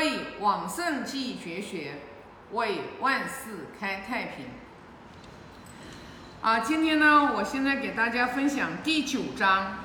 [0.00, 2.00] 为往圣继绝学，
[2.52, 4.46] 为万世开太平。
[6.40, 9.76] 啊，今天呢，我现在给大家分享第九章。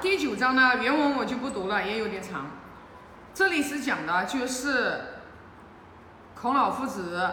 [0.00, 2.46] 第九章呢，原文我就不读了，也有点长。
[3.34, 5.00] 这里是讲的就是
[6.40, 7.28] 孔老夫子，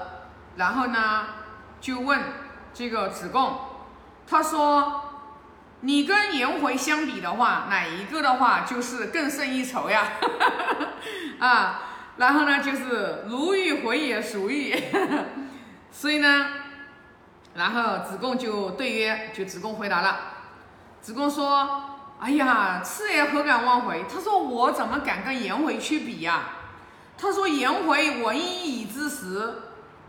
[0.55, 1.25] 然后呢
[1.79, 2.19] 就问
[2.73, 3.59] 这个子贡，
[4.27, 5.03] 他说。
[5.81, 10.07] 你跟颜回相比的话，哪一个的话就是更胜一筹呀？
[11.37, 11.81] 啊，
[12.17, 14.75] 然后呢就是如欲回也孰欲？
[15.91, 16.47] 所以呢，
[17.55, 20.19] 然后子贡就对曰，就子贡回答了。
[21.01, 21.83] 子贡说
[22.19, 24.05] ：“哎呀，次也何敢忘回？
[24.11, 26.41] 他说我怎么敢跟颜回去比呀？
[27.17, 29.55] 他说颜回文以已知十，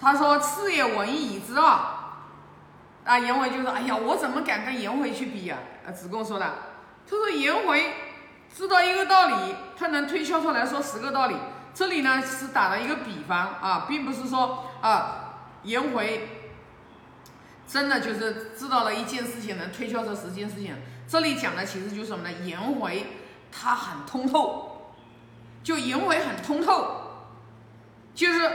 [0.00, 1.78] 他说次也文以已知二。”
[3.04, 6.46] 啊，颜回就说：“哎呀，我怎么敢跟颜回去比呀？”啊，子贡说的，
[7.08, 7.94] 他说颜回
[8.54, 11.36] 知道一个道理，他能推敲出来说十个道理。
[11.74, 16.28] 这里呢是打了一个比方啊，并不是说啊颜回
[17.66, 20.74] 真的就是知道了一件事情，能推敲出十件事情。
[21.06, 22.34] 这里讲的其实就是什么呢？
[22.44, 23.06] 颜回
[23.52, 24.92] 他很通透，
[25.62, 27.02] 就颜回很通透，
[28.14, 28.50] 就是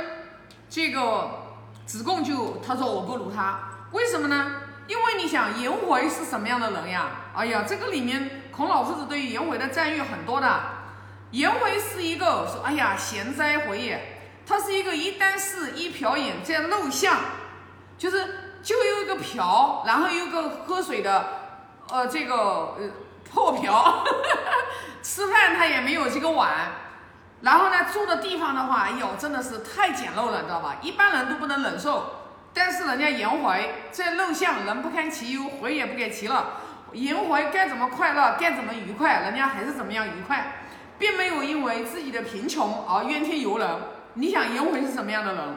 [0.70, 1.30] 这个
[1.86, 3.60] 子贡就他说我不如他。
[3.92, 4.56] 为什么呢？
[4.88, 7.12] 因为你想颜回是什么样的人呀？
[7.34, 10.83] 哎呀，这个里面孔老夫子对于颜回的赞誉很多的。
[11.34, 14.20] 颜回是一个说，哎呀，贤哉回也。
[14.46, 17.18] 他是一个一箪食一瓢饮在陋巷，
[17.98, 21.26] 就是就有一个瓢，然后有个喝水的，
[21.90, 22.90] 呃，这个呃
[23.32, 24.04] 破瓢，
[25.02, 26.52] 吃饭他也没有这个碗，
[27.42, 30.76] 然后呢住的地方的话，哎呦，真的是太简陋了，知道吧？
[30.82, 32.20] 一般人都不能忍受。
[32.54, 36.46] 但是人家颜回在陋巷，人不堪其忧，回也不给其乐。
[36.92, 40.63] 颜回该怎么快乐，该怎么愉快，人家还是怎么样愉快，
[40.98, 43.70] 并没有因为自己的贫穷而怨天尤人。
[44.16, 45.56] 你想颜回是什么样的人？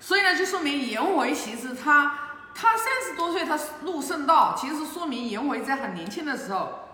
[0.00, 2.18] 所以呢，就说明颜回其实他
[2.54, 6.88] 他三十多岁他入圣道，其实说明颜回在很年轻的时候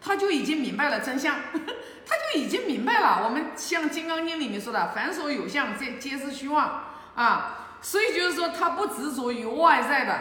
[0.00, 3.22] 他就已经明白了真相， 他就已经明白了。
[3.24, 6.84] 我们像《金刚经》里面说的“凡所有相，皆皆是虚妄”
[7.14, 7.58] 啊。
[7.80, 10.18] 所以就是说，他不执着于外在的、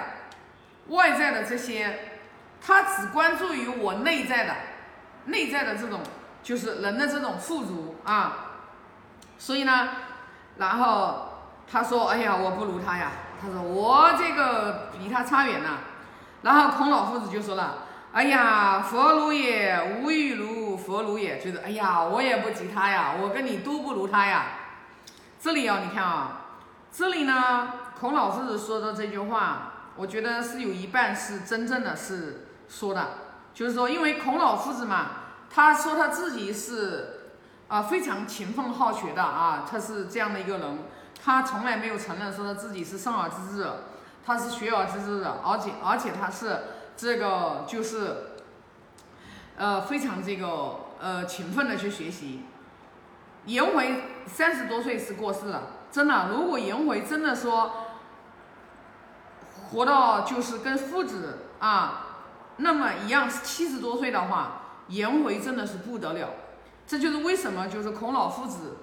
[0.88, 2.20] 外在的这些，
[2.60, 4.56] 他只关注于我内在的、
[5.26, 6.02] 内在的这种，
[6.44, 8.48] 就是人的这种富足啊。
[9.38, 9.90] 所以呢，
[10.58, 11.30] 然后
[11.72, 15.80] 他说：“哎呀，我不如他呀。”他说：“我这个比他差远了。”
[16.44, 24.44] 然后孔老夫子就说了：“哎呀，佛如也，无欲如佛如也。”就是：“哎呀，我也不及他呀，我跟你都不如他呀。”
[25.42, 26.38] 这里啊，你看啊。
[26.92, 33.12] 这里呢，孔老夫子说的这句话，我觉得是有一半是真正的是说的，
[33.54, 35.08] 就是说，因为孔老夫子嘛，
[35.54, 37.34] 他说他自己是
[37.68, 40.80] 啊非常勤奋好学的啊，他是这样的一个人，
[41.24, 43.68] 他从来没有承认说他自己是生而知之，
[44.26, 46.60] 他是学而知之的，而且而且他是
[46.96, 48.32] 这个就是
[49.58, 52.46] 呃非常这个呃勤奋的去学习。
[53.46, 55.64] 颜回三十多岁是过世了。
[55.92, 57.88] 真的，如果颜回真的说
[59.70, 62.06] 活到就是跟夫子啊
[62.58, 64.61] 那么一样是七十多岁的话，
[64.92, 66.30] 颜回真的是不得了。
[66.86, 68.78] 这就是为什么就是孔老夫子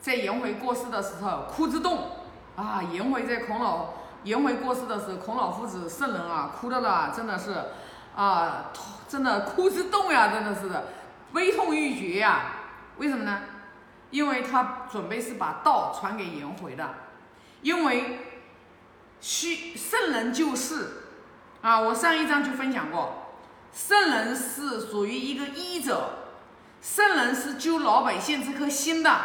[0.00, 2.10] 在颜回过世的时候哭之动
[2.56, 2.82] 啊。
[2.92, 7.54] 颜回在孔老颜回过世的时候，孔老夫子圣人啊，哭的了，真的是
[8.14, 8.70] 啊，
[9.08, 10.68] 真的哭之动呀，真的是
[11.32, 12.42] 悲痛欲绝呀。
[12.98, 13.40] 为什么呢？
[14.10, 16.90] 因为他准备是把道传给颜回的，
[17.62, 18.18] 因为
[19.20, 20.88] 虚圣人救世
[21.62, 23.21] 啊，我上一章就分享过，
[23.72, 26.10] 圣人是属于一个医者，
[26.80, 29.20] 圣人是救老百姓这颗心的，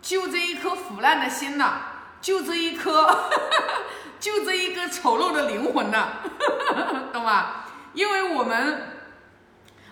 [0.00, 1.72] 救这一颗腐烂的心的，
[2.20, 3.30] 救这一颗，
[4.20, 6.08] 救这一个丑陋的灵魂的，
[7.12, 7.66] 懂吧？
[7.94, 8.88] 因为我们，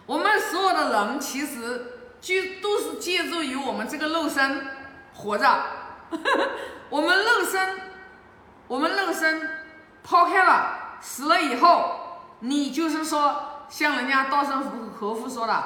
[0.07, 1.97] 我们所有的人其实。
[2.21, 4.67] 就都是借助于我们这个肉身
[5.15, 5.65] 活着，
[6.91, 7.81] 我们肉身，
[8.69, 9.49] 我们肉身
[10.05, 15.65] 抛开了，死了以后，你就是说，像人家稻盛和夫说的，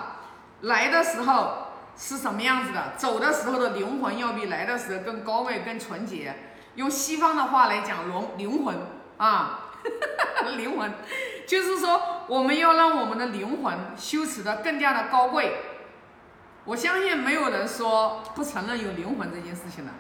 [0.61, 6.37] 来的时候是什么样子的，走的时候的灵魂要比来的时候更高贵、更纯洁。
[6.77, 8.77] 用西方的话来讲，灵灵魂
[9.17, 9.71] 啊，
[10.57, 10.93] 灵魂，
[11.47, 15.57] 就是说我们要让我们的灵魂修持的更加的高贵。
[16.65, 19.93] 我相信没有人说不承认有灵魂这件事情的，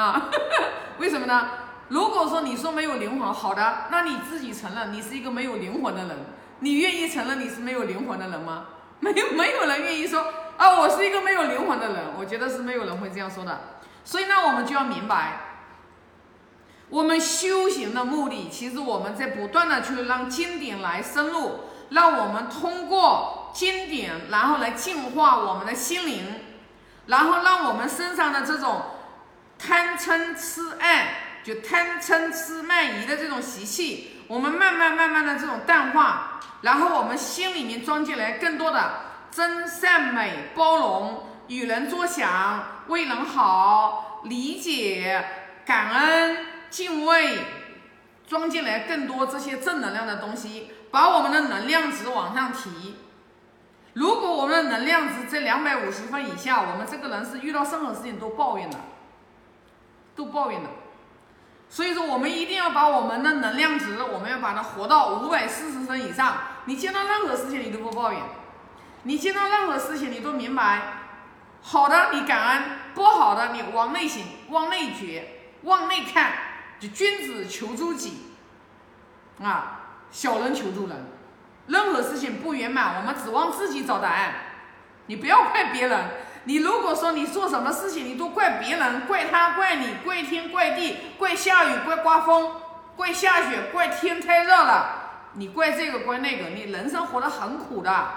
[0.00, 0.28] 啊，
[0.98, 1.48] 为什么呢？
[1.88, 6.18] 如果说你说没有灵魂，好的，那你自己承认你是一个没有灵魂的人，
[6.60, 8.66] 你愿意承认你是没有灵魂的人吗？
[9.00, 10.26] 没有，没有人愿意说
[10.56, 13.78] 啊，我是一个没有灵魂的人，我觉得是没有人会这样说的。
[14.04, 15.40] 所以呢，我们就要明白，
[16.88, 21.60] 我们修行的目的，其实我们在不断的去让经典来深入，
[21.90, 26.24] 让我们通过经典，然后来净化我们的心灵，
[27.06, 28.82] 然后让我们身上的这种
[29.58, 39.08] 贪嗔痴爱，就贪嗔痴慢疑的这种习气，我们慢慢慢慢的这种淡化，然后我们心里面装进来更多的。
[39.30, 45.22] 真善美包容，与人着想，为人好，理解、
[45.66, 47.38] 感恩、敬畏，
[48.26, 52.96] 装进来更多这些正能量的东西，把我们的能量值往上提。
[53.92, 58.78] 如果我们的能量值在两百五十分以下，我们这个人是遇到任何事情都抱怨的，
[60.16, 60.70] 都抱怨的。
[61.68, 66.36] 所以说，我们一定要把我们的能量值，我把它活到五百四十分以上。
[66.64, 68.20] 你见到任何事情，你都不抱怨。
[69.04, 70.80] 你见到任何事情，你都明白，
[71.62, 72.62] 好的你感恩，
[72.94, 76.32] 不好的你往内省、往内觉、往内看。
[76.80, 78.34] 就君子求诸己，
[79.42, 79.80] 啊，
[80.10, 81.06] 小人求诸人。
[81.66, 84.34] 任何事情不圆满，我们指望自己找答案。
[85.06, 85.98] 你不要怪别人。
[86.44, 92.52] 你如果说你做什么事情，你都怪别人，怪他，怪你，怪天，怪地，怪下雨，怪刮风，
[92.98, 98.08] 怪下雪，怪天太热了，你怪这个怪那个，你人生活得很苦的。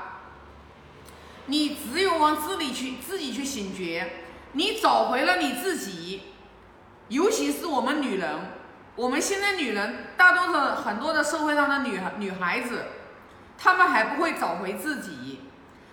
[1.45, 4.11] 你只有往自里去，自己去醒觉，
[4.53, 6.33] 你找回了你自己，
[7.09, 8.39] 尤其是我们女人，
[8.95, 12.85] 我们现在女人大多数很多的社会上的女女孩子，
[13.59, 15.41] 她们还不会找回自己，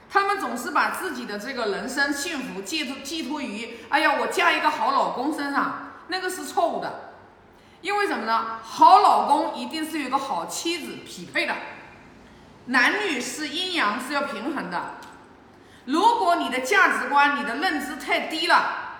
[0.08, 7.07] 她们总是把自己的这个人生幸福寄托寄托于，哎呀，我嫁一个好老公身上，那个是错误的，
[7.80, 8.58] 因为什么呢？
[8.62, 11.54] 好老公一定是有个好妻子匹配的，
[12.66, 14.94] 男女是阴阳是要平衡的。
[15.84, 18.98] 如果你的价值观、你的认知太低了，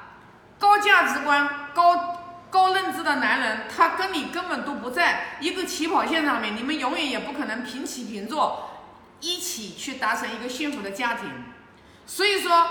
[0.59, 2.17] 高价值观、高
[2.51, 8.71] 高认知的男人，他跟你根本都不在一个起跑线上面，你们永远也不可能平起平坐，
[9.21, 11.29] 一起去达成一个幸福的家庭。
[12.07, 12.69] 所以说，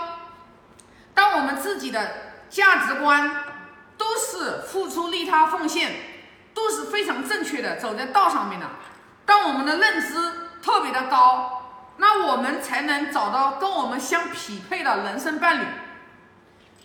[1.14, 3.44] 当我们自己的价值观
[3.98, 5.96] 都是付出、利他、奉献，
[6.54, 8.66] 都是非常正确的，走在道上面的，
[9.26, 10.16] 当我们的认知
[10.62, 11.54] 特别的高。
[12.00, 15.66] 那我们才能找到跟我们相匹配的人生伴侣。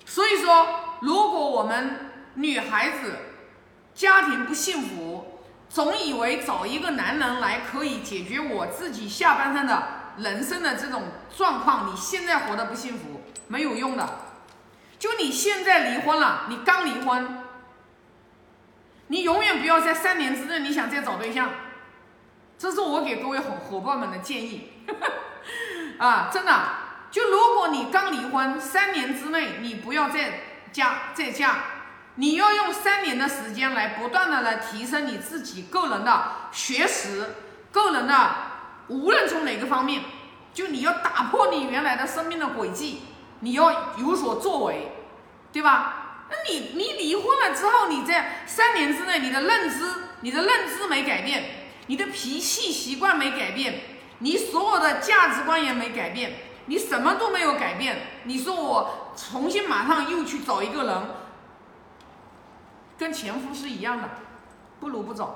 [0.06, 0.66] 所以说，
[1.00, 3.16] 如果我们女孩子
[3.94, 9.82] 家庭不幸福，总以为找一个男人来可以解决我自己下半生的
[10.16, 11.02] 人生的这种
[11.36, 14.08] 状况，你现在活得不幸福，没有用的。
[15.02, 17.42] 就你现在离婚了，你刚离婚，
[19.08, 21.50] 你永远不要在三年之内你想再找对象。
[22.56, 24.70] 这是我给各位伙伙伴们的建议，
[25.98, 26.52] 啊，真的，
[27.10, 30.34] 就如果你刚离婚，三年之内你不要再
[30.70, 31.56] 嫁再嫁，
[32.14, 37.28] 你要用三年的时间来不断的来提升你自己个人的学识，
[37.72, 38.30] 个人的
[38.86, 40.04] 无论从哪个方面，
[40.54, 43.02] 就你要打破你原来的生命的轨迹，
[43.40, 44.91] 你要有所作为，
[45.52, 46.26] 对吧？
[46.30, 51.58] 那你你离婚了之后，你在三年之内，你的认知，你的认知没改变。
[51.88, 53.80] 你的脾气习惯没改变，
[54.20, 56.32] 你所有的价值观也没改变，
[56.66, 58.06] 你什么都没有改变。
[58.24, 61.02] 你说我重新马上又去找一个人，
[62.96, 64.08] 跟前夫是一样的，
[64.78, 65.34] 不如不找。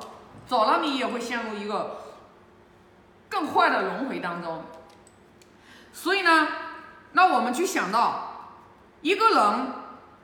[0.49, 2.15] 找了你也会陷入一个
[3.29, 4.65] 更坏的轮回当中。
[5.93, 6.49] 所以呢，
[7.13, 8.53] 那我们去想到，
[9.03, 9.73] 一个人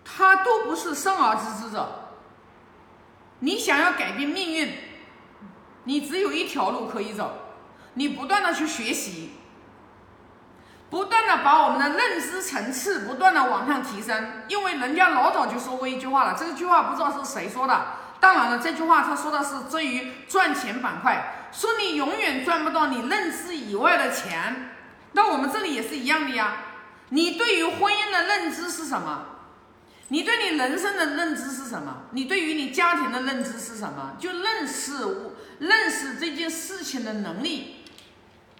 [0.04, 2.10] 他都不是生而知之者，
[3.40, 4.74] 你想要改变命运。
[5.84, 7.32] 你只有一条路可以走，
[7.94, 9.32] 你不断的去学习，
[10.88, 14.44] 不断的把我们的认知层次不断的往上提升。
[14.46, 17.86] 因为人家老早就说过一句话了，这句话不知道是谁说的。
[18.20, 24.70] 当然了，这句话他说的是至于赚钱板块，说你永远赚不到你认知以外的钱。
[25.14, 26.58] 那我们这里也是一样的呀。
[27.08, 29.26] 你对于婚姻的认知是什么？
[30.12, 32.02] 你对你人生的认知是什么？
[32.10, 34.14] 你对于你家庭的认知是什么？
[34.18, 35.32] 就认识我。
[35.58, 37.76] 认识这件事情的能力，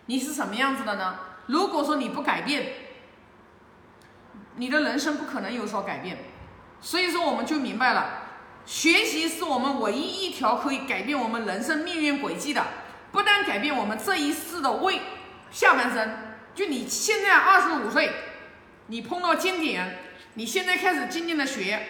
[0.07, 1.19] 你是什么样子的呢？
[1.49, 2.73] 如果说你不改变，
[4.57, 6.17] 你的人生不可能有所改变。
[6.81, 8.23] 所以说，我们就明白了，
[8.65, 12.65] 学习是我们唯一一条可以改变我们人生命运轨迹的。
[13.11, 15.03] 不但改变我们这一世的未
[15.51, 16.17] 下半生，
[16.55, 18.11] 就你现在二十五岁，
[18.87, 21.87] 你碰到经典，你现在开始静静的学，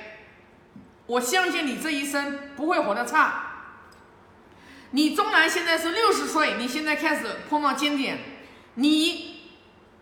[1.06, 3.48] 我相信你这一生不会活得差。
[4.90, 8.18] 你纵然现在是六十岁，你现在开始碰到经典，
[8.74, 9.40] 你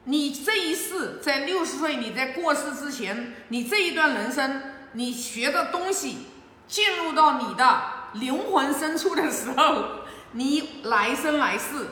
[0.04, 4.62] 你这一世在六十岁，你在过世之前，你这一段人生，
[4.94, 6.26] 你学的东西
[6.66, 7.82] 进入到你的
[8.14, 10.00] 灵魂深处的时候，
[10.32, 11.88] 你来生来世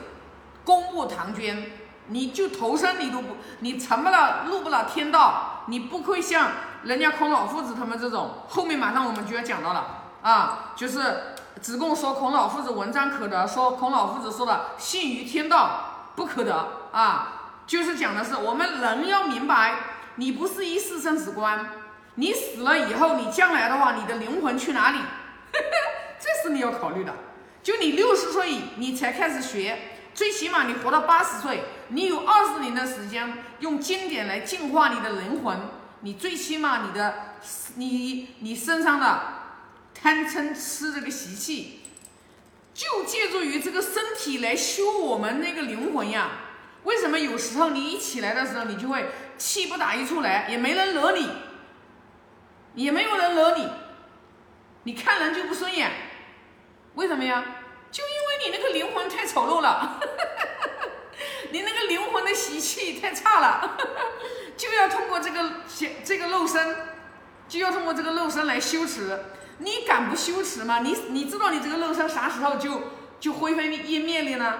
[0.65, 1.71] 公布唐捐，
[2.09, 6.51] 你就投生你都不，你成不了入不了天道，你不会像
[6.83, 17.35] 人家孔老夫子他们这种，后面马上我们就要讲到了啊，就是子贡说孔老夫子文章可得，说孔老夫子说的信于天道不可得啊。
[17.67, 19.75] 就是讲的是，我们人要明白，
[20.15, 21.69] 你不是一世生死观，
[22.15, 24.97] 你死了以后，你将来的话，你的灵魂去哪里？
[26.19, 27.13] 这是你要考虑的。
[27.61, 35.57] 就你六十岁你才开始学，最起码你活到八十岁，你有二十年的时间用经典来净化你的灵魂，
[36.01, 37.37] 你最起码你的
[37.75, 39.21] 你你身上的
[39.95, 41.83] 贪嗔痴这个习气，
[42.73, 46.31] 就借助于这个身体来修我们那个灵魂呀。
[46.83, 51.29] 为什么有时候你一起来的时候，你就会气不打一处来，也没人惹你，
[52.75, 53.69] 也没有人惹你，
[54.83, 55.89] 你看人就不顺眼，
[56.95, 57.41] 为什么呀？
[58.99, 59.97] 魂太丑陋了，
[61.51, 63.77] 你那个灵魂的习气太差了，
[64.57, 65.51] 就要通过这个
[66.03, 66.75] 这个肉身，
[67.47, 69.17] 就要通过这个肉身来修持。
[69.59, 70.79] 你敢不修持吗？
[70.79, 72.81] 你你知道你这个肉身啥时候就
[73.19, 74.57] 就灰飞烟灭了呢？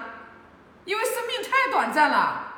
[0.86, 2.54] 因为生命太短暂了，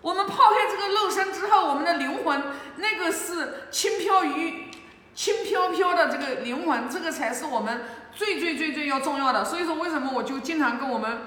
[0.00, 2.42] 我们抛开这个肉身之后，我们的灵魂
[2.76, 4.70] 那个是轻飘于
[5.14, 9.44] 轻飘飘的这个灵魂，这个才是我们最最最最要重要的。
[9.44, 11.18] 所以说，为什么我就经常跟我们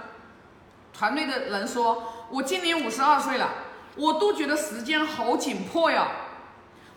[0.93, 3.49] 团队的人说，我今年五十二岁了，
[3.95, 6.07] 我都觉得时间好紧迫呀。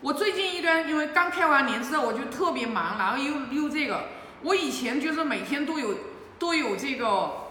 [0.01, 4.05] 我最近一段因为刚开完年之后，我就特别忙，然后又又这个，
[4.43, 5.95] 我以前就是每天都有
[6.37, 7.47] 都有这个。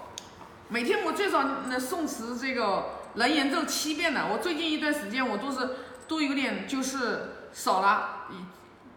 [0.69, 5.77] 每天我最少能诵词这个人言咒七遍的，我最近一段时间我都是
[6.09, 8.27] 都有点就是少了，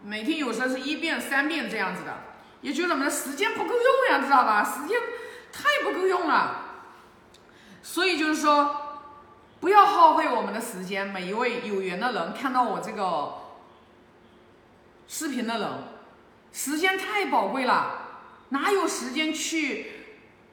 [0.02, 2.12] 每天有时候是一遍三遍这样子的，
[2.60, 4.64] 也觉得什么时间不够用呀，知道吧？
[4.64, 5.00] 时间
[5.52, 6.64] 太不够用了，
[7.82, 8.76] 所以就是说
[9.60, 11.06] 不要耗费我们的时间。
[11.06, 13.34] 每一位有缘的人看到我这个
[15.08, 15.68] 视频的人，
[16.52, 17.98] 时间太宝贵了，
[18.50, 19.92] 哪有时间去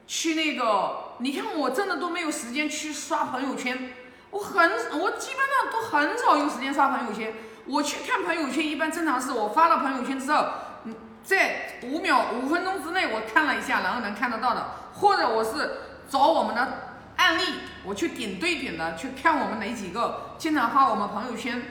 [0.06, 1.08] 去那个？
[1.20, 3.92] 你看，我真的都没有时间去刷朋友圈，
[4.30, 7.34] 我很，我基本上都很少有时间刷朋友圈。
[7.66, 10.46] 我去看朋友圈，一般正常是我发了朋友圈之后，
[11.28, 15.72] 在五秒、五分钟之内我看了一下，然后能看得到的，或者我是
[16.08, 17.42] 找我们的案例，
[17.84, 21.62] 我去点对点的去看我们哪几个经常发我们朋友圈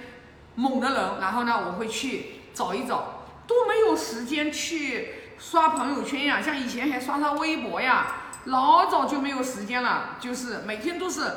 [0.53, 8.05] 猛的人，然后呢，我会去找一找，都没有时间去刷朋友圈呀，像以前还刷刷微博呀。
[8.45, 11.33] 老早就没有时间了，就是每天都是，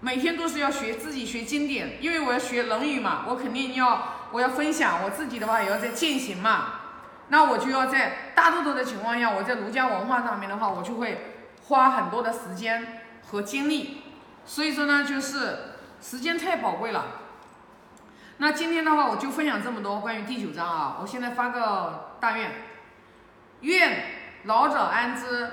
[0.00, 6.77] 每天都是要学自己学经典，因为我要学《论语》嘛，我肯定要我要分享我自己的话，也要在践行嘛，
[7.28, 11.34] 那我就要在大多数的情况下，我在儒家文化上面的话，我就会
[11.66, 14.02] 花很多的时间和精力，
[14.44, 15.58] 所以说呢，就是
[16.00, 17.04] 时间太宝贵了。
[18.38, 22.50] 那今天的话，我就分享这么多关于第九章啊，我现在发个大愿，
[23.60, 24.04] 愿
[24.44, 25.50] 老者安之。